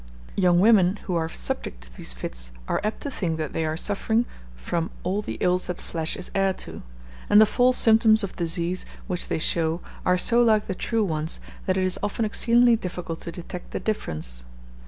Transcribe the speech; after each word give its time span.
Young 0.35 0.59
women, 0.59 0.95
who 1.03 1.15
are 1.15 1.29
subject 1.29 1.81
to 1.83 1.95
these 1.95 2.11
fits, 2.11 2.49
are 2.67 2.81
apt 2.83 3.01
to 3.01 3.11
think 3.11 3.37
that 3.37 3.53
they 3.53 3.67
are 3.67 3.77
suffering 3.77 4.25
from 4.55 4.89
"all 5.03 5.21
the 5.21 5.37
ills 5.41 5.67
that 5.67 5.77
flesh 5.79 6.15
is 6.17 6.31
heir 6.33 6.53
to;" 6.53 6.81
and 7.29 7.39
the 7.39 7.45
false 7.45 7.77
symptoms 7.77 8.23
of 8.23 8.35
disease 8.37 8.83
which 9.05 9.27
they 9.27 9.37
show 9.37 9.79
are 10.03 10.17
so 10.17 10.41
like 10.41 10.65
the 10.65 10.73
true 10.73 11.03
ones, 11.03 11.39
that 11.67 11.77
it 11.77 11.83
is 11.83 11.99
often 12.01 12.25
exceedingly 12.25 12.75
difficult 12.75 13.21
to 13.21 13.31
detect 13.31 13.69
the 13.69 13.79
difference. 13.79 14.43